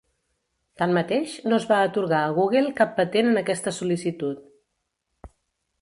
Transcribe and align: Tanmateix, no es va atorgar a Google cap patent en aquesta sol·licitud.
Tanmateix, 0.81 1.35
no 1.51 1.59
es 1.59 1.67
va 1.73 1.77
atorgar 1.89 2.23
a 2.29 2.33
Google 2.39 2.73
cap 2.83 2.97
patent 3.03 3.31
en 3.35 3.41
aquesta 3.45 3.75
sol·licitud. 3.81 5.33